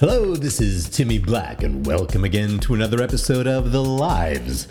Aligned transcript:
Hello, 0.00 0.34
this 0.34 0.62
is 0.62 0.88
Timmy 0.88 1.18
Black, 1.18 1.62
and 1.62 1.84
welcome 1.84 2.24
again 2.24 2.58
to 2.60 2.72
another 2.72 3.02
episode 3.02 3.46
of 3.46 3.70
The 3.70 3.84
Lives 3.84 4.66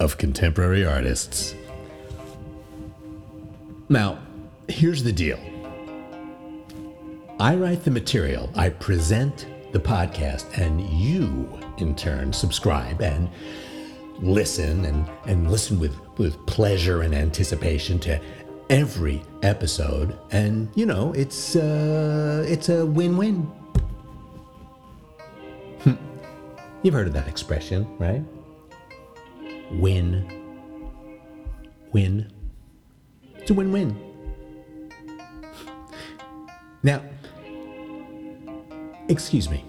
of 0.00 0.18
Contemporary 0.18 0.84
Artists. 0.84 1.54
Now, 3.88 4.18
here's 4.66 5.04
the 5.04 5.12
deal 5.12 5.38
I 7.38 7.54
write 7.54 7.84
the 7.84 7.92
material, 7.92 8.50
I 8.56 8.70
present 8.70 9.46
the 9.70 9.78
podcast, 9.78 10.58
and 10.58 10.80
you, 10.90 11.48
in 11.78 11.94
turn, 11.94 12.32
subscribe 12.32 13.00
and 13.00 13.30
listen 14.18 14.86
and, 14.86 15.08
and 15.26 15.52
listen 15.52 15.78
with, 15.78 15.96
with 16.18 16.34
pleasure 16.46 17.02
and 17.02 17.14
anticipation 17.14 18.00
to 18.00 18.20
every 18.70 19.22
episode. 19.44 20.18
And, 20.32 20.68
you 20.74 20.84
know, 20.84 21.12
it's, 21.12 21.54
uh, 21.54 22.44
it's 22.48 22.70
a 22.70 22.84
win 22.84 23.16
win 23.16 23.48
You've 26.84 26.92
heard 26.92 27.06
of 27.06 27.14
that 27.14 27.26
expression, 27.26 27.88
right? 27.96 28.22
Win. 29.72 30.28
Win. 31.92 32.30
It's 33.36 33.50
a 33.50 33.54
win 33.54 33.72
win. 33.72 33.98
Now, 36.82 37.02
excuse 39.08 39.48
me. 39.48 39.64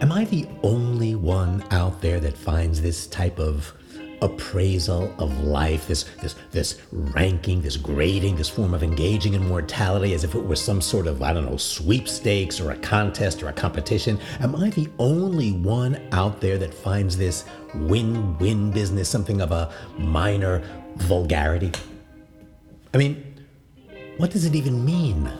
Am 0.00 0.10
I 0.10 0.24
the 0.24 0.48
only 0.64 1.14
one 1.14 1.62
out 1.70 2.00
there 2.00 2.18
that 2.18 2.36
finds 2.36 2.82
this 2.82 3.06
type 3.06 3.38
of 3.38 3.72
appraisal 4.22 5.14
of 5.18 5.44
life, 5.44 5.86
this 5.86 6.04
this 6.20 6.34
this 6.50 6.80
ranking, 6.92 7.62
this 7.62 7.76
grading, 7.76 8.36
this 8.36 8.48
form 8.48 8.74
of 8.74 8.82
engaging 8.82 9.34
in 9.34 9.46
mortality 9.46 10.14
as 10.14 10.24
if 10.24 10.34
it 10.34 10.44
were 10.44 10.56
some 10.56 10.80
sort 10.80 11.06
of, 11.06 11.22
I 11.22 11.32
don't 11.32 11.46
know, 11.46 11.56
sweepstakes 11.56 12.60
or 12.60 12.70
a 12.72 12.76
contest 12.78 13.42
or 13.42 13.48
a 13.48 13.52
competition? 13.52 14.18
Am 14.40 14.56
I 14.56 14.70
the 14.70 14.88
only 14.98 15.52
one 15.52 16.00
out 16.12 16.40
there 16.40 16.58
that 16.58 16.74
finds 16.74 17.16
this 17.16 17.44
win-win 17.74 18.70
business 18.70 19.08
something 19.08 19.40
of 19.40 19.52
a 19.52 19.72
minor 19.98 20.62
vulgarity? 20.96 21.72
I 22.94 22.98
mean, 22.98 23.44
what 24.16 24.30
does 24.30 24.44
it 24.44 24.54
even 24.54 24.84
mean? 24.84 25.30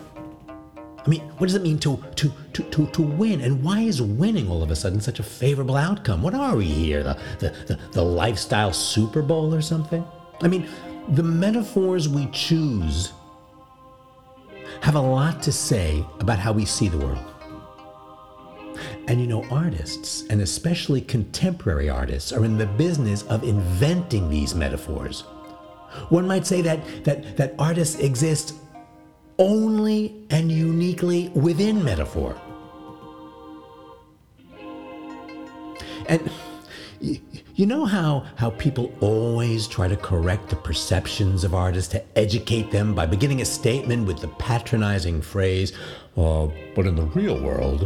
I 1.09 1.11
mean, 1.11 1.23
what 1.39 1.47
does 1.47 1.55
it 1.55 1.63
mean 1.63 1.79
to, 1.79 2.05
to, 2.17 2.31
to, 2.53 2.63
to, 2.65 2.87
to 2.89 3.01
win? 3.01 3.41
And 3.41 3.65
why 3.65 3.81
is 3.81 4.03
winning 4.03 4.51
all 4.51 4.63
of 4.63 4.71
a 4.71 4.77
sudden 4.77 5.01
such 5.01 5.19
a 5.19 5.23
favorable 5.23 5.75
outcome? 5.75 6.21
What 6.23 6.35
are 6.35 6.55
we 6.55 6.67
here? 6.67 7.03
The, 7.03 7.19
the, 7.39 7.49
the, 7.67 7.81
the 7.93 8.03
lifestyle 8.03 8.75
Super 8.75 9.23
Bowl 9.23 9.55
or 9.55 9.63
something? 9.63 10.05
I 10.43 10.49
mean, 10.49 10.69
the 11.09 11.23
metaphors 11.23 12.11
we 12.11 12.27
choose 12.27 13.15
have 14.83 14.97
a 14.97 15.01
lot 15.01 15.43
to 15.45 15.51
say 15.51 16.05
about 16.21 16.39
how 16.39 16.53
we 16.53 16.67
see 16.67 16.89
the 16.89 16.99
world. 16.99 17.25
And 19.07 19.19
you 19.19 19.27
know, 19.27 19.47
artists, 19.51 20.25
and 20.29 20.43
especially 20.43 21.01
contemporary 21.01 21.89
artists, 21.89 22.35
are 22.35 22.45
in 22.45 22.59
the 22.59 22.67
business 22.67 23.23
of 23.23 23.45
inventing 23.45 24.29
these 24.29 24.55
metaphors. 24.55 25.23
One 26.11 26.27
might 26.27 26.47
say 26.47 26.61
that, 26.61 27.05
that, 27.05 27.39
that 27.39 27.55
artists 27.59 27.99
exist 27.99 28.57
only 29.39 30.27
and 30.31 30.51
uniquely 30.51 31.29
within 31.31 31.83
metaphor. 31.85 32.41
And 36.09 36.31
you 37.01 37.67
know 37.67 37.85
how, 37.85 38.25
how 38.37 38.51
people 38.51 38.93
always 39.01 39.69
try 39.69 39.89
to 39.89 39.97
correct 39.97 40.49
the 40.49 40.57
perceptions 40.57 41.45
of 41.45 41.55
artists 41.55 41.91
to 41.93 42.19
educate 42.19 42.71
them 42.71 42.95
by 42.95 43.07
beginning 43.07 43.41
a 43.41 43.45
statement 43.45 44.07
with 44.07 44.21
the 44.21 44.29
patronizing 44.29 45.21
phrase, 45.21 45.73
uh, 46.17 46.49
but 46.75 46.87
in 46.87 46.97
the 46.97 47.03
real 47.03 47.41
world. 47.41 47.83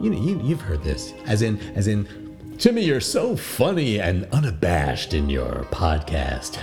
You 0.00 0.10
know, 0.10 0.20
you, 0.20 0.40
you've 0.42 0.60
heard 0.60 0.82
this, 0.82 1.14
as 1.26 1.42
in, 1.42 1.58
as 1.74 1.88
in, 1.88 2.25
Timmy, 2.58 2.84
you're 2.84 3.00
so 3.00 3.36
funny 3.36 4.00
and 4.00 4.24
unabashed 4.32 5.12
in 5.12 5.28
your 5.28 5.66
podcast. 5.70 6.56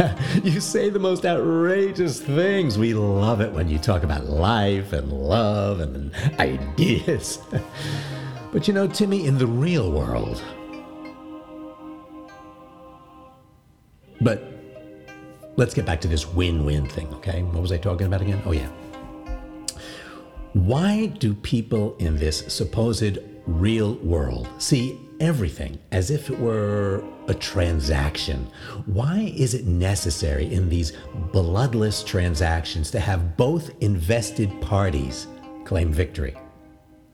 you 0.44 0.60
say 0.60 0.90
the 0.90 0.98
most 0.98 1.24
outrageous 1.24 2.20
things. 2.20 2.80
We 2.80 2.96
love 2.96 3.42
it 3.42 3.52
when 3.52 3.70
you 3.70 3.78
talk 3.78 4.02
about 4.02 4.26
life 4.26 4.92
and 4.92 5.14
love 5.14 5.82
and 5.82 6.12
ideas. 6.40 7.38
but 8.52 8.68
you 8.68 8.74
know, 8.74 8.88
Timmy, 8.88 9.28
in 9.28 9.38
the 9.38 9.46
real 9.46 9.92
world, 9.92 10.42
but 14.20 14.44
let's 15.58 15.76
get 15.76 15.86
back 15.86 16.02
to 16.02 16.08
this 16.08 16.28
win 16.28 16.66
win 16.66 16.88
thing, 16.88 17.14
okay? 17.16 17.44
What 17.44 17.62
was 17.62 17.72
I 17.72 17.78
talking 17.78 18.08
about 18.08 18.22
again? 18.22 18.42
Oh, 18.48 18.52
yeah. 18.52 18.70
Why 20.54 21.06
do 21.06 21.36
people 21.36 21.96
in 21.98 22.16
this 22.16 22.52
supposed 22.52 23.20
real 23.46 23.96
world 23.96 24.48
see 24.58 25.00
everything 25.20 25.80
as 25.92 26.12
if 26.12 26.30
it 26.30 26.40
were 26.40 27.04
a 27.28 27.34
transaction. 27.34 28.48
Why 28.86 29.34
is 29.36 29.54
it 29.54 29.66
necessary 29.66 30.54
in 30.54 30.70
these 30.70 30.94
bloodless 31.32 32.04
transactions 32.04 32.92
to 32.92 33.00
have 33.00 33.38
both 33.38 33.72
invested 33.82 34.50
parties 34.62 35.28
claim 35.66 35.92
victory? 35.94 36.36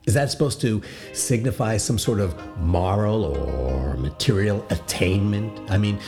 Is 0.05 0.13
that 0.15 0.31
supposed 0.31 0.59
to 0.61 0.81
signify 1.13 1.77
some 1.77 1.99
sort 1.99 2.19
of 2.19 2.35
moral 2.57 3.25
or 3.25 3.95
material 3.97 4.65
attainment? 4.71 5.69
I 5.69 5.77
mean, 5.77 5.99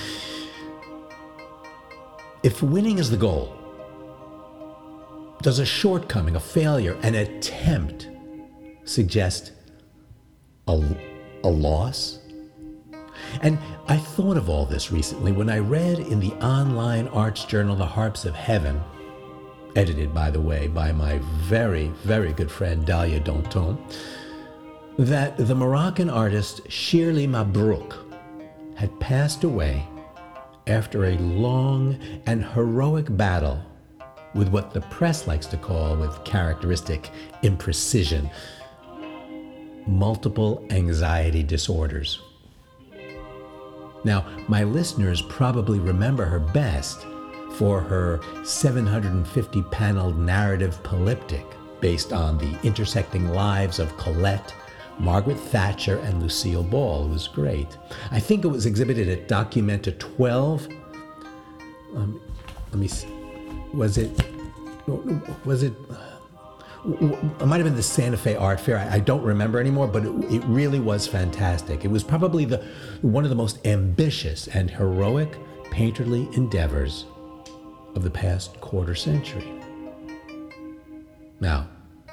if 2.41 2.63
winning 2.63 2.97
is 2.97 3.11
the 3.11 3.17
goal, 3.17 3.55
does 5.43 5.59
a 5.59 5.65
shortcoming, 5.65 6.35
a 6.35 6.39
failure, 6.39 6.97
an 7.03 7.15
attempt 7.15 8.09
suggest 8.85 9.51
a 10.67 10.97
a 11.43 11.49
loss? 11.49 12.19
And 13.41 13.57
I 13.87 13.97
thought 13.97 14.37
of 14.37 14.49
all 14.49 14.65
this 14.65 14.91
recently 14.91 15.31
when 15.31 15.49
I 15.49 15.59
read 15.59 15.99
in 15.99 16.19
the 16.19 16.33
online 16.43 17.07
arts 17.09 17.45
journal 17.45 17.75
The 17.75 17.85
Harps 17.85 18.25
of 18.25 18.35
Heaven, 18.35 18.81
edited, 19.75 20.13
by 20.13 20.31
the 20.31 20.41
way, 20.41 20.67
by 20.67 20.91
my 20.91 21.19
very, 21.19 21.87
very 22.03 22.33
good 22.33 22.51
friend 22.51 22.85
Dalia 22.85 23.23
Danton, 23.23 23.77
that 24.97 25.37
the 25.37 25.55
Moroccan 25.55 26.09
artist 26.09 26.69
Sheer 26.69 27.13
Li 27.13 27.27
Mabrouk 27.27 27.95
had 28.75 28.99
passed 28.99 29.43
away 29.43 29.87
after 30.67 31.05
a 31.05 31.17
long 31.17 31.97
and 32.25 32.43
heroic 32.43 33.05
battle 33.17 33.61
with 34.33 34.49
what 34.49 34.71
the 34.71 34.81
press 34.81 35.27
likes 35.27 35.45
to 35.47 35.57
call, 35.57 35.95
with 35.95 36.23
characteristic 36.23 37.09
imprecision, 37.43 38.29
multiple 39.87 40.65
anxiety 40.69 41.43
disorders. 41.43 42.21
Now, 44.03 44.25
my 44.47 44.63
listeners 44.63 45.21
probably 45.21 45.79
remember 45.79 46.25
her 46.25 46.39
best 46.39 47.05
for 47.53 47.81
her 47.81 48.19
750 48.43 49.61
paneled 49.63 50.17
narrative 50.17 50.81
polyptych 50.83 51.45
based 51.79 52.13
on 52.13 52.37
the 52.37 52.59
intersecting 52.63 53.29
lives 53.29 53.79
of 53.79 53.95
Colette, 53.97 54.53
Margaret 54.99 55.39
Thatcher, 55.39 55.99
and 55.99 56.21
Lucille 56.21 56.63
Ball. 56.63 57.05
It 57.05 57.09
was 57.09 57.27
great. 57.27 57.77
I 58.11 58.19
think 58.19 58.45
it 58.45 58.47
was 58.47 58.65
exhibited 58.65 59.09
at 59.09 59.27
Documenta 59.27 59.97
12. 59.97 60.67
Um, 61.95 62.21
let 62.71 62.79
me 62.79 62.87
see. 62.87 63.07
Was 63.73 63.97
it? 63.97 64.11
Was 65.45 65.63
it? 65.63 65.73
It 66.83 67.45
might 67.45 67.57
have 67.57 67.65
been 67.65 67.75
the 67.75 67.83
Santa 67.83 68.17
Fe 68.17 68.35
Art 68.35 68.59
Fair. 68.59 68.77
I, 68.77 68.95
I 68.95 68.99
don't 68.99 69.21
remember 69.21 69.59
anymore, 69.59 69.87
but 69.87 70.03
it, 70.03 70.09
it, 70.33 70.43
really 70.45 70.79
was 70.79 71.07
fantastic. 71.07 71.85
It 71.85 71.89
was 71.89 72.03
probably 72.03 72.45
the 72.45 72.63
one 73.01 73.23
of 73.23 73.29
the 73.29 73.35
most 73.35 73.65
ambitious 73.67 74.47
and 74.47 74.69
heroic 74.69 75.37
painterly 75.65 76.31
endeavors 76.35 77.05
of 77.95 78.03
the 78.03 78.09
past 78.09 78.59
quarter 78.61 78.95
century. 78.95 79.47
Now, 81.39 81.67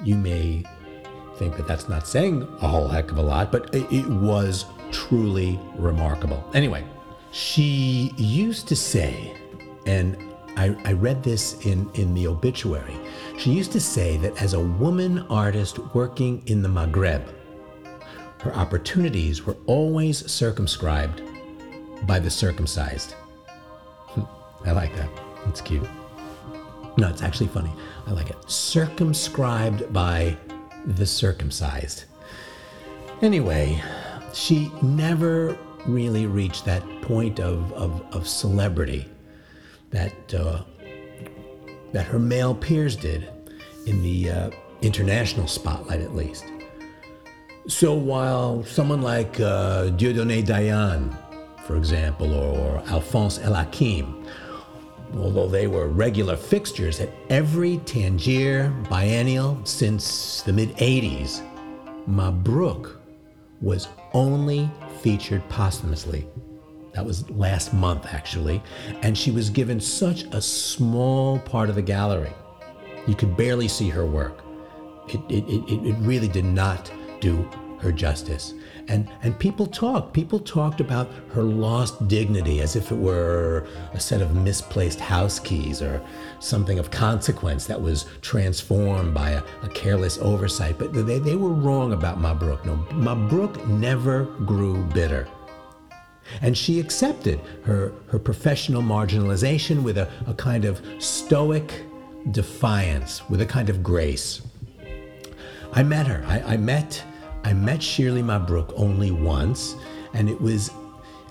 you 0.05 0.17
may 0.17 0.65
think 1.37 1.57
that 1.57 1.67
that's 1.67 1.89
not 1.89 2.07
saying 2.07 2.43
a 2.61 2.69
whole 2.69 2.89
heck 2.89 3.11
of 3.11 3.19
a 3.19 3.23
lot, 3.23 3.51
but 3.53 3.75
it, 3.75 3.91
it 3.93 4.07
was 4.07 4.65
truly 4.91 5.59
remarkable. 5.77 6.43
Anyway, 6.55 6.85
she 7.31 8.13
used 8.17 8.69
to 8.69 8.77
say, 8.77 9.35
and 9.87 10.17
I, 10.59 10.77
I 10.85 10.93
read 10.93 11.23
this 11.23 11.65
in, 11.65 11.89
in 11.95 12.15
the 12.15 12.27
obituary. 12.27 12.97
She 13.39 13.53
used 13.53 13.71
to 13.73 13.81
say 13.81 14.17
that 14.17 14.43
as 14.43 14.55
a 14.55 14.61
woman 14.61 15.21
artist 15.31 15.79
working 15.95 16.43
in 16.47 16.63
the 16.63 16.69
Maghreb, 16.69 17.23
her 18.41 18.53
opportunities 18.57 19.47
were 19.47 19.57
always 19.67 20.29
circumscribed 20.29 21.23
by 22.09 22.19
the 22.19 22.29
circumcised. 22.29 23.13
Hmm, 23.13 24.23
I 24.69 24.73
like 24.73 24.97
that. 24.97 25.09
It's 25.47 25.61
cute. 25.61 25.89
No, 26.97 27.09
it's 27.09 27.23
actually 27.23 27.47
funny. 27.47 27.71
I 28.09 28.11
like 28.11 28.31
it. 28.31 28.51
Circumscribed 28.51 29.93
by 29.93 30.37
the 30.87 31.07
circumcised. 31.07 32.07
Anyway, 33.23 33.81
she 34.35 34.73
never 34.83 35.57
really 35.87 36.27
reached 36.27 36.65
that 36.65 36.83
point 37.03 37.39
of, 37.39 37.73
of, 37.75 38.05
of 38.13 38.27
celebrity 38.27 39.09
that 39.91 40.35
uh, 40.35 40.63
that 41.93 42.07
her 42.07 42.19
male 42.19 42.55
peers 42.55 42.97
did 42.97 43.29
in 43.87 44.03
the 44.03 44.31
uh, 44.31 44.51
international 44.83 45.47
spotlight 45.47 46.01
at 46.01 46.15
least. 46.15 46.45
So 47.67 47.95
while 47.95 48.65
someone 48.65 49.03
like 49.03 49.41
uh, 49.41 49.91
Dieudonné 49.91 50.45
Dayan, 50.45 51.15
for 51.67 51.77
example, 51.77 52.33
or, 52.33 52.59
or 52.59 52.83
Alphonse 52.89 53.39
El 53.39 53.55
Hakim, 53.55 54.27
although 55.17 55.49
they 55.49 55.67
were 55.67 55.89
regular 55.89 56.37
fixtures 56.37 57.01
at 57.01 57.11
every 57.29 57.79
Tangier 57.79 58.71
biennial 58.89 59.61
since 59.65 60.43
the 60.43 60.53
mid 60.53 60.71
80s, 60.77 61.43
Mabrouk 62.09 62.97
was 63.61 63.89
only 64.15 64.71
featured 65.03 65.47
posthumously. 65.49 66.27
That 66.93 67.05
was 67.05 67.29
last 67.31 67.73
month, 67.73 68.07
actually. 68.07 68.63
And 69.03 69.17
she 69.17 69.31
was 69.31 69.51
given 69.51 69.81
such 69.81 70.23
a 70.33 70.41
small 70.41 71.39
part 71.41 71.69
of 71.69 71.75
the 71.75 71.83
gallery. 71.83 72.33
You 73.07 73.15
could 73.15 73.37
barely 73.37 73.69
see 73.69 73.89
her 73.89 74.05
work. 74.05 74.43
It, 75.09 75.21
it, 75.29 75.45
it, 75.49 75.87
it 75.89 75.97
really 76.01 76.29
did 76.29 76.45
not 76.45 76.91
do 77.21 77.49
her 77.81 77.93
justice. 77.93 78.55
And, 78.89 79.09
and 79.23 79.39
people 79.39 79.67
talked. 79.67 80.13
People 80.13 80.41
talked 80.41 80.81
about 80.81 81.11
her 81.33 81.43
lost 81.43 82.09
dignity 82.09 82.61
as 82.61 82.75
if 82.75 82.91
it 82.91 82.97
were 82.97 83.67
a 83.93 84.01
set 84.01 84.21
of 84.21 84.35
misplaced 84.35 84.99
house 84.99 85.39
keys 85.39 85.81
or 85.83 86.03
something 86.41 86.79
of 86.79 86.91
consequence 86.91 87.67
that 87.67 87.81
was 87.81 88.07
transformed 88.23 89.15
by 89.15 89.31
a, 89.31 89.43
a 89.63 89.69
careless 89.69 90.19
oversight. 90.19 90.79
But 90.79 90.93
they, 90.93 91.19
they 91.19 91.37
were 91.37 91.53
wrong 91.53 91.93
about 91.93 92.19
Mabrouk. 92.19 92.65
No, 92.65 92.77
Mabrouk 92.91 93.67
never 93.69 94.25
grew 94.25 94.83
bitter. 94.87 95.29
And 96.43 96.57
she 96.57 96.81
accepted 96.81 97.41
her, 97.65 97.93
her 98.09 98.19
professional 98.19 98.83
marginalization 98.83 99.83
with 99.83 99.99
a, 99.99 100.09
a 100.27 100.35
kind 100.35 100.65
of 100.65 100.81
stoic 100.99 101.83
defiance, 102.31 103.29
with 103.29 103.41
a 103.41 103.47
kind 103.47 103.71
of 103.71 103.83
grace. 103.83 104.43
I 105.73 105.83
met 105.83 106.07
her. 106.07 106.25
I, 106.27 106.55
I 106.55 106.57
met 106.57 107.03
I 107.45 107.53
met 107.53 107.83
Sheer 107.83 108.13
Li 108.13 108.23
Mabrouk 108.23 108.73
only 108.77 109.11
once, 109.11 109.77
and 110.13 110.29
it 110.29 110.41
was, 110.41 110.71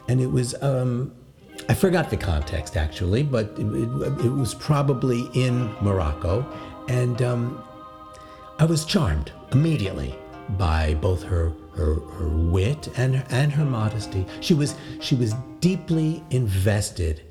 and 0.07 0.19
it 0.19 0.27
was. 0.27 0.55
Um, 0.63 1.13
I 1.69 1.73
forgot 1.73 2.09
the 2.09 2.17
context 2.17 2.77
actually, 2.77 3.23
but 3.23 3.47
it, 3.57 3.65
it, 3.65 4.25
it 4.25 4.31
was 4.31 4.53
probably 4.55 5.29
in 5.33 5.71
Morocco, 5.81 6.45
and 6.87 7.21
um, 7.21 7.63
I 8.57 8.65
was 8.65 8.85
charmed 8.85 9.31
immediately 9.51 10.15
by 10.57 10.93
both 10.95 11.23
her 11.23 11.51
her, 11.77 11.95
her 11.95 12.29
wit 12.29 12.89
and 12.97 13.23
and 13.29 13.51
her 13.51 13.65
modesty. 13.65 14.25
She 14.41 14.53
was 14.53 14.75
she 14.99 15.15
was 15.15 15.33
deeply 15.59 16.23
invested 16.29 17.21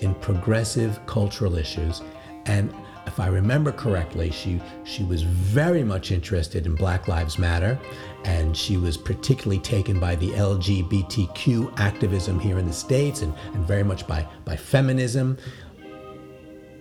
in 0.00 0.14
progressive 0.16 1.04
cultural 1.06 1.56
issues, 1.56 2.02
and 2.46 2.72
if 3.06 3.20
I 3.20 3.28
remember 3.28 3.70
correctly, 3.72 4.30
she, 4.30 4.60
she 4.84 5.04
was 5.04 5.22
very 5.22 5.84
much 5.84 6.10
interested 6.10 6.66
in 6.66 6.74
Black 6.74 7.06
Lives 7.06 7.38
Matter, 7.38 7.78
and 8.24 8.56
she 8.56 8.76
was 8.76 8.96
particularly 8.96 9.60
taken 9.60 10.00
by 10.00 10.16
the 10.16 10.30
LGBTQ 10.30 11.78
activism 11.78 12.40
here 12.40 12.58
in 12.58 12.66
the 12.66 12.72
States 12.72 13.22
and, 13.22 13.32
and 13.54 13.64
very 13.64 13.84
much 13.84 14.06
by, 14.06 14.26
by 14.44 14.56
feminism. 14.56 15.38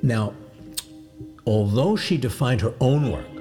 Now, 0.01 0.33
although 1.45 1.95
she 1.95 2.17
defined 2.17 2.61
her 2.61 2.73
own 2.81 3.11
work 3.11 3.34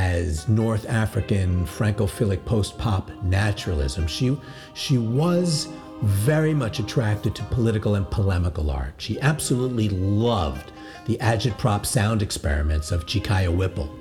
as 0.00 0.48
North 0.48 0.88
African 0.88 1.66
Francophilic 1.66 2.42
post 2.46 2.78
pop 2.78 3.10
naturalism, 3.22 4.06
she, 4.06 4.34
she 4.72 4.96
was 4.96 5.68
very 6.00 6.54
much 6.54 6.78
attracted 6.78 7.34
to 7.34 7.44
political 7.44 7.96
and 7.96 8.10
polemical 8.10 8.70
art. 8.70 8.94
She 8.96 9.20
absolutely 9.20 9.90
loved 9.90 10.72
the 11.04 11.18
agitprop 11.18 11.84
sound 11.84 12.22
experiments 12.22 12.92
of 12.92 13.04
Chicaya 13.04 13.54
Whipple. 13.54 13.94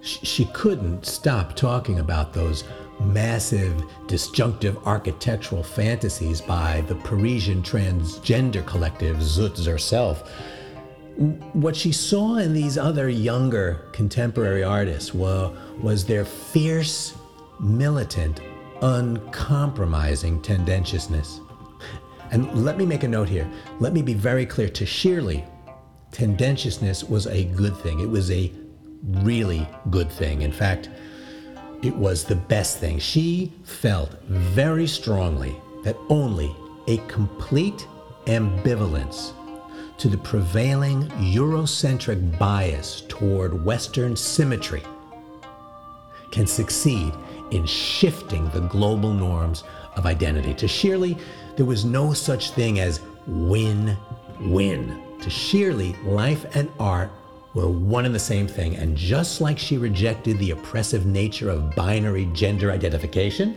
She 0.00 0.46
couldn't 0.46 1.06
stop 1.06 1.54
talking 1.54 2.00
about 2.00 2.32
those 2.32 2.64
massive 2.98 3.80
disjunctive 4.08 4.76
architectural 4.84 5.62
fantasies 5.62 6.40
by 6.40 6.80
the 6.88 6.96
Parisian 6.96 7.62
transgender 7.62 8.66
collective 8.66 9.18
Zoot 9.18 9.64
herself. 9.64 10.28
What 11.16 11.76
she 11.76 11.92
saw 11.92 12.36
in 12.36 12.52
these 12.54 12.78
other 12.78 13.08
younger 13.08 13.86
contemporary 13.92 14.64
artists 14.64 15.12
was, 15.12 15.56
was 15.80 16.04
their 16.04 16.24
fierce, 16.24 17.14
militant, 17.60 18.40
uncompromising 18.80 20.42
tendentiousness. 20.42 21.40
And 22.30 22.64
let 22.64 22.78
me 22.78 22.86
make 22.86 23.04
a 23.04 23.08
note 23.08 23.28
here. 23.28 23.48
Let 23.78 23.92
me 23.92 24.00
be 24.00 24.14
very 24.14 24.46
clear 24.46 24.68
to 24.70 24.86
Sheer 24.86 25.20
Li, 25.20 25.44
tendentiousness 26.12 27.04
was 27.04 27.26
a 27.26 27.44
good 27.44 27.76
thing. 27.76 28.00
It 28.00 28.08
was 28.08 28.30
a 28.30 28.50
really 29.02 29.68
good 29.90 30.10
thing. 30.10 30.42
In 30.42 30.52
fact, 30.52 30.88
it 31.82 31.94
was 31.94 32.24
the 32.24 32.36
best 32.36 32.78
thing. 32.78 32.98
She 32.98 33.52
felt 33.64 34.22
very 34.24 34.86
strongly 34.86 35.54
that 35.84 35.96
only 36.08 36.54
a 36.86 36.96
complete 37.08 37.86
ambivalence 38.26 39.32
to 40.02 40.08
the 40.08 40.18
prevailing 40.18 41.04
Eurocentric 41.20 42.36
bias 42.36 43.02
toward 43.06 43.64
Western 43.64 44.16
symmetry 44.16 44.82
can 46.32 46.44
succeed 46.44 47.14
in 47.52 47.64
shifting 47.64 48.50
the 48.50 48.62
global 48.62 49.12
norms 49.12 49.62
of 49.94 50.04
identity. 50.04 50.54
To 50.54 50.66
Sheer 50.66 50.98
Li, 50.98 51.16
there 51.54 51.66
was 51.66 51.84
no 51.84 52.12
such 52.12 52.50
thing 52.50 52.80
as 52.80 53.00
win 53.28 53.96
win. 54.40 55.00
To 55.20 55.30
Sheer 55.30 55.72
Li, 55.72 55.94
life 56.02 56.46
and 56.56 56.68
art 56.80 57.12
were 57.54 57.68
one 57.68 58.04
and 58.04 58.12
the 58.12 58.18
same 58.18 58.48
thing. 58.48 58.74
And 58.74 58.96
just 58.96 59.40
like 59.40 59.56
she 59.56 59.78
rejected 59.78 60.36
the 60.40 60.50
oppressive 60.50 61.06
nature 61.06 61.48
of 61.48 61.76
binary 61.76 62.24
gender 62.32 62.72
identification, 62.72 63.56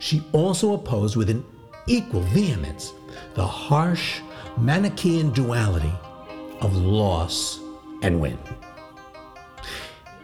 she 0.00 0.22
also 0.32 0.74
opposed 0.74 1.16
with 1.16 1.30
an 1.30 1.42
equal 1.86 2.20
vehemence 2.20 2.92
the 3.34 3.46
harsh 3.46 4.20
Manichaean 4.60 5.30
duality 5.30 5.92
of 6.60 6.74
loss 6.76 7.60
and 8.02 8.20
win. 8.20 8.36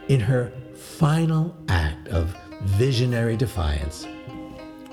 In 0.08 0.18
her 0.18 0.52
final 0.74 1.56
act 1.68 2.08
of 2.08 2.36
visionary 2.62 3.36
defiance. 3.36 4.08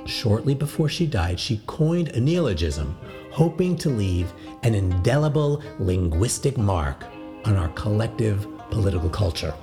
Shortly 0.05 0.53
before 0.53 0.89
she 0.89 1.07
died, 1.07 1.39
she 1.39 1.61
coined 1.65 2.09
a 2.09 2.19
neologism, 2.19 2.95
hoping 3.31 3.75
to 3.77 3.89
leave 3.89 4.31
an 4.61 4.75
indelible 4.75 5.63
linguistic 5.79 6.57
mark 6.57 7.03
on 7.45 7.55
our 7.55 7.69
collective 7.69 8.47
political 8.69 9.09
culture. 9.09 9.55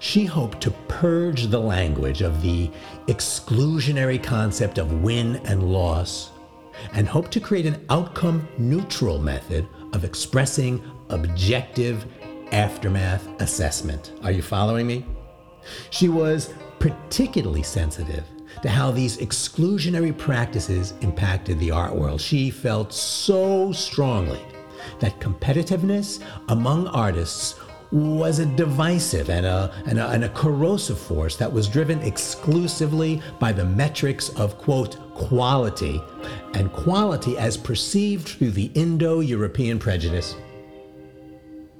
She 0.00 0.24
hoped 0.24 0.60
to 0.62 0.72
purge 0.88 1.46
the 1.46 1.60
language 1.60 2.20
of 2.20 2.42
the 2.42 2.68
exclusionary 3.06 4.20
concept 4.20 4.78
of 4.78 5.02
win 5.02 5.36
and 5.44 5.72
loss 5.72 6.32
and 6.92 7.06
hope 7.08 7.30
to 7.30 7.40
create 7.40 7.66
an 7.66 7.84
outcome 7.90 8.46
neutral 8.58 9.18
method 9.18 9.66
of 9.92 10.04
expressing 10.04 10.82
objective 11.08 12.06
aftermath 12.52 13.26
assessment. 13.40 14.12
Are 14.22 14.32
you 14.32 14.42
following 14.42 14.86
me? 14.86 15.06
She 15.90 16.08
was 16.08 16.52
particularly 16.78 17.62
sensitive 17.62 18.24
to 18.62 18.68
how 18.68 18.90
these 18.90 19.18
exclusionary 19.18 20.16
practices 20.16 20.94
impacted 21.00 21.58
the 21.58 21.70
art 21.70 21.94
world. 21.94 22.20
She 22.20 22.50
felt 22.50 22.92
so 22.92 23.72
strongly 23.72 24.40
that 24.98 25.20
competitiveness 25.20 26.22
among 26.48 26.88
artists 26.88 27.54
was 27.92 28.38
a 28.38 28.46
divisive 28.46 29.30
and 29.30 29.44
a, 29.44 29.72
and 29.86 29.98
a, 29.98 30.08
and 30.10 30.24
a, 30.24 30.28
corrosive 30.28 30.98
force 30.98 31.36
that 31.36 31.52
was 31.52 31.68
driven 31.68 32.00
exclusively 32.02 33.20
by 33.38 33.52
the 33.52 33.64
metrics 33.64 34.28
of, 34.30 34.58
quote, 34.58 34.96
quality, 35.14 36.00
and 36.54 36.72
quality 36.72 37.36
as 37.36 37.56
perceived 37.56 38.28
through 38.28 38.50
the 38.52 38.70
Indo 38.74 39.20
European 39.20 39.78
prejudice. 39.78 40.36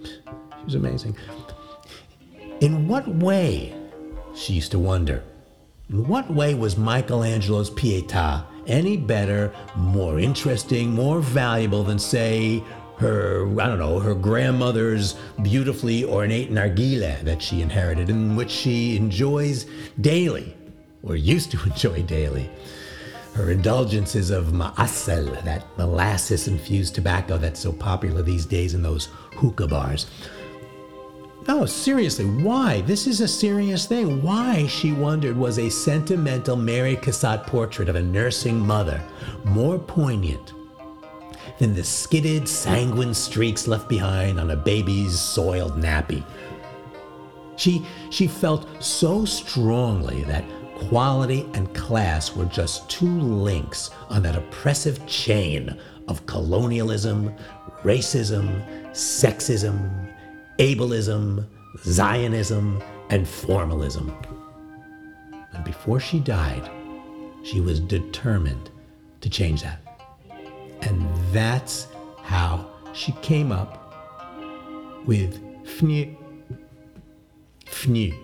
She 0.02 0.64
was 0.64 0.74
amazing. 0.74 1.16
In 2.60 2.88
what 2.88 3.06
way 3.08 3.74
she 4.34 4.54
used 4.54 4.72
to 4.72 4.78
wonder. 4.78 5.22
In 5.88 6.06
what 6.06 6.30
way 6.30 6.54
was 6.54 6.76
Michelangelo's 6.76 7.70
Pietà 7.70 8.44
any 8.66 8.96
better, 8.96 9.52
more 9.76 10.18
interesting, 10.18 10.90
more 10.90 11.20
valuable 11.20 11.82
than, 11.82 11.98
say, 11.98 12.62
her, 13.00 13.46
I 13.58 13.66
don't 13.66 13.78
know, 13.78 13.98
her 13.98 14.14
grandmother's 14.14 15.16
beautifully 15.40 16.04
ornate 16.04 16.52
nargile 16.52 17.22
that 17.22 17.40
she 17.40 17.62
inherited, 17.62 18.10
and 18.10 18.36
which 18.36 18.50
she 18.50 18.96
enjoys 18.96 19.64
daily, 20.02 20.54
or 21.02 21.16
used 21.16 21.50
to 21.52 21.62
enjoy 21.66 22.02
daily. 22.02 22.50
Her 23.32 23.50
indulgences 23.50 24.30
of 24.30 24.52
ma'asel, 24.52 25.42
that 25.44 25.64
molasses 25.78 26.46
infused 26.46 26.94
tobacco 26.94 27.38
that's 27.38 27.60
so 27.60 27.72
popular 27.72 28.22
these 28.22 28.44
days 28.44 28.74
in 28.74 28.82
those 28.82 29.06
hookah 29.36 29.68
bars. 29.68 30.06
No, 31.48 31.64
seriously, 31.64 32.26
why? 32.26 32.82
This 32.82 33.06
is 33.06 33.22
a 33.22 33.28
serious 33.28 33.86
thing. 33.86 34.22
Why, 34.22 34.66
she 34.66 34.92
wondered, 34.92 35.38
was 35.38 35.58
a 35.58 35.70
sentimental 35.70 36.54
Mary 36.54 36.96
Cassatt 36.96 37.46
portrait 37.46 37.88
of 37.88 37.96
a 37.96 38.02
nursing 38.02 38.58
mother 38.58 39.02
more 39.44 39.78
poignant 39.78 40.52
than 41.58 41.74
the 41.74 41.84
skidded, 41.84 42.48
sanguine 42.48 43.14
streaks 43.14 43.66
left 43.66 43.88
behind 43.88 44.40
on 44.40 44.50
a 44.50 44.56
baby's 44.56 45.18
soiled 45.18 45.76
nappy. 45.76 46.24
She, 47.56 47.84
she 48.10 48.26
felt 48.26 48.82
so 48.82 49.24
strongly 49.24 50.22
that 50.24 50.44
quality 50.76 51.46
and 51.54 51.72
class 51.74 52.34
were 52.34 52.46
just 52.46 52.88
two 52.88 53.20
links 53.20 53.90
on 54.08 54.22
that 54.22 54.36
oppressive 54.36 55.06
chain 55.06 55.78
of 56.08 56.24
colonialism, 56.26 57.34
racism, 57.82 58.64
sexism, 58.92 60.14
ableism, 60.58 61.46
Zionism, 61.78 62.82
and 63.10 63.26
formalism. 63.26 64.12
And 65.52 65.64
before 65.64 66.00
she 66.00 66.18
died, 66.20 66.68
she 67.42 67.60
was 67.60 67.80
determined 67.80 68.70
to 69.20 69.30
change 69.30 69.62
that. 69.62 69.80
And 70.82 71.08
that's 71.32 71.86
how 72.22 72.66
she 72.92 73.12
came 73.22 73.52
up 73.52 73.80
with 75.06 75.42
FNU. 75.64 76.16
FNU. 77.66 78.14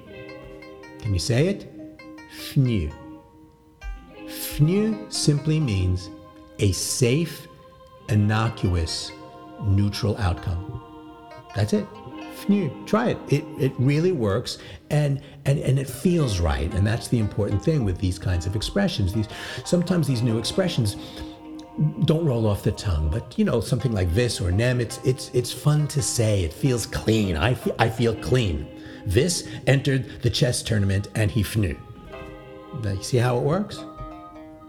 Can 1.00 1.12
you 1.12 1.18
say 1.18 1.48
it? 1.48 1.98
FNU. 2.36 2.92
FNU 4.26 5.12
simply 5.12 5.60
means 5.60 6.10
a 6.58 6.72
safe, 6.72 7.46
innocuous, 8.08 9.12
neutral 9.62 10.16
outcome. 10.18 10.82
That's 11.54 11.72
it. 11.72 11.86
FNU. 12.36 12.86
Try 12.86 13.10
it. 13.10 13.18
It 13.28 13.44
it 13.58 13.72
really 13.78 14.12
works 14.12 14.58
and 14.90 15.22
and 15.46 15.58
and 15.58 15.78
it 15.78 15.88
feels 15.88 16.40
right. 16.40 16.72
And 16.74 16.86
that's 16.86 17.08
the 17.08 17.18
important 17.18 17.62
thing 17.62 17.84
with 17.84 17.98
these 17.98 18.18
kinds 18.18 18.46
of 18.46 18.56
expressions. 18.56 19.12
These 19.12 19.28
sometimes 19.64 20.06
these 20.06 20.22
new 20.22 20.38
expressions 20.38 20.96
don't 22.04 22.24
roll 22.24 22.46
off 22.46 22.62
the 22.62 22.72
tongue, 22.72 23.10
but 23.10 23.38
you 23.38 23.44
know 23.44 23.60
something 23.60 23.92
like 23.92 24.12
this 24.14 24.40
or 24.40 24.50
nem. 24.50 24.80
It's 24.80 24.98
it's 25.04 25.30
it's 25.34 25.52
fun 25.52 25.86
to 25.88 26.00
say. 26.00 26.44
It 26.44 26.52
feels 26.52 26.86
clean. 26.86 27.36
I 27.36 27.54
feel 27.54 27.74
I 27.78 27.88
feel 27.88 28.14
clean. 28.14 28.66
This 29.04 29.46
entered 29.66 30.22
the 30.22 30.30
chess 30.30 30.62
tournament 30.62 31.08
and 31.14 31.30
he 31.30 31.42
fnu. 31.42 31.78
Now, 32.82 32.92
you 32.92 33.02
see 33.02 33.18
how 33.18 33.38
it 33.38 33.42
works? 33.42 33.84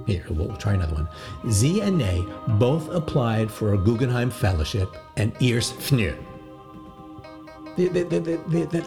Here, 0.06 0.24
we'll 0.30 0.56
try 0.58 0.74
another 0.74 0.94
one. 0.94 1.10
Z 1.50 1.82
and 1.82 1.98
Nay 1.98 2.24
both 2.60 2.90
applied 2.94 3.50
for 3.50 3.74
a 3.74 3.78
Guggenheim 3.78 4.30
Fellowship 4.30 4.96
and 5.18 5.34
Ears 5.40 5.72
fnu. 5.74 6.16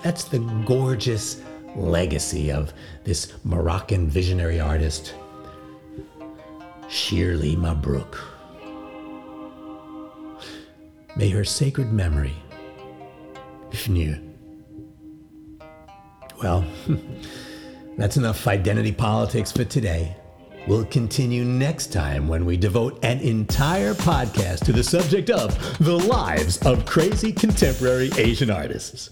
That's 0.03 0.25
the 0.25 0.39
gorgeous 0.67 1.43
legacy 1.77 2.51
of 2.53 2.73
this 3.05 3.33
Moroccan 3.45 4.09
visionary 4.09 4.61
artist, 4.61 5.15
Sheer 6.91 7.37
Li 7.37 7.55
Mabrouk. 7.55 8.19
May 11.15 11.29
her 11.29 11.45
sacred 11.45 11.93
memory, 11.93 12.35
fnu. 13.71 14.21
Well, 16.43 16.65
that's 17.97 18.17
enough 18.17 18.45
identity 18.49 18.91
politics 18.91 19.53
for 19.53 19.65
today. 19.65 20.17
We'll 20.67 20.85
continue 20.85 21.45
next 21.45 21.93
time 21.93 22.27
when 22.27 22.45
we 22.45 22.57
devote 22.57 22.99
an 23.05 23.21
entire 23.21 23.95
podcast 23.95 24.65
to 24.65 24.73
the 24.73 24.83
subject 24.83 25.31
of 25.31 25.79
the 25.79 25.97
lives 25.97 26.59
of 26.67 26.87
crazy 26.87 27.33
contemporary 27.33 28.11
Asian 28.19 28.51
artists. 28.51 29.11